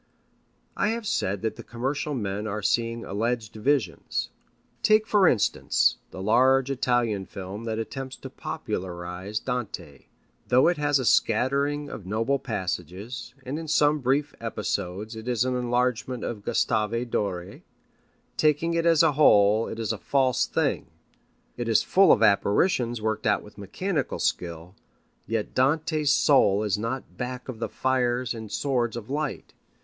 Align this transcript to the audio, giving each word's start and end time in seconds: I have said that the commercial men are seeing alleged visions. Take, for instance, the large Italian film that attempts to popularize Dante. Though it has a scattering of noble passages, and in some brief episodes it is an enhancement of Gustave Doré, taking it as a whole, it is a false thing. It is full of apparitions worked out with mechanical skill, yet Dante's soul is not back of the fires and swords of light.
I 0.75 0.87
have 0.87 1.05
said 1.05 1.43
that 1.43 1.57
the 1.57 1.63
commercial 1.63 2.15
men 2.15 2.47
are 2.47 2.63
seeing 2.63 3.05
alleged 3.05 3.53
visions. 3.53 4.29
Take, 4.81 5.05
for 5.05 5.27
instance, 5.27 5.97
the 6.09 6.23
large 6.23 6.71
Italian 6.71 7.27
film 7.27 7.65
that 7.65 7.77
attempts 7.77 8.15
to 8.15 8.29
popularize 8.31 9.39
Dante. 9.39 10.05
Though 10.47 10.67
it 10.69 10.77
has 10.79 10.97
a 10.97 11.05
scattering 11.05 11.87
of 11.91 12.07
noble 12.07 12.39
passages, 12.39 13.35
and 13.45 13.59
in 13.59 13.67
some 13.67 13.99
brief 13.99 14.33
episodes 14.41 15.15
it 15.15 15.27
is 15.27 15.45
an 15.45 15.55
enhancement 15.55 16.23
of 16.23 16.43
Gustave 16.45 17.05
Doré, 17.11 17.61
taking 18.37 18.73
it 18.73 18.87
as 18.87 19.03
a 19.03 19.11
whole, 19.11 19.67
it 19.67 19.77
is 19.77 19.93
a 19.93 19.99
false 19.99 20.47
thing. 20.47 20.87
It 21.57 21.67
is 21.69 21.83
full 21.83 22.11
of 22.11 22.23
apparitions 22.23 23.03
worked 23.03 23.27
out 23.27 23.43
with 23.43 23.59
mechanical 23.59 24.17
skill, 24.17 24.73
yet 25.27 25.53
Dante's 25.53 26.11
soul 26.11 26.63
is 26.63 26.75
not 26.75 27.17
back 27.17 27.47
of 27.47 27.59
the 27.59 27.69
fires 27.69 28.33
and 28.33 28.51
swords 28.51 28.95
of 28.97 29.07
light. 29.07 29.53